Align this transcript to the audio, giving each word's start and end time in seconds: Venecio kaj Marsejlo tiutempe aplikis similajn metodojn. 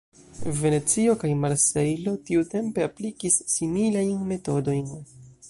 Venecio 0.59 1.13
kaj 1.23 1.29
Marsejlo 1.41 2.13
tiutempe 2.31 2.87
aplikis 2.87 3.39
similajn 3.59 4.27
metodojn. 4.33 4.91